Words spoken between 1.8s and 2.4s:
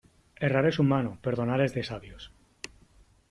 sabios.